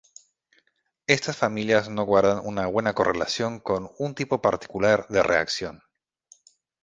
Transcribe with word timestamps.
Estas 1.05 1.37
familias 1.37 1.87
no 1.87 2.01
guardan 2.05 2.41
una 2.43 2.65
buena 2.65 2.95
correlación 2.95 3.59
con 3.59 3.91
un 3.99 4.15
tipo 4.15 4.41
particular 4.41 5.05
de 5.09 5.21
reacción. 5.21 5.83